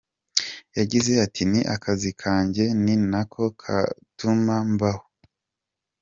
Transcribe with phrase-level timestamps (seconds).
[0.77, 5.05] Yagize ati “Ni akazi kanjye ni na ko gatuma mbaho.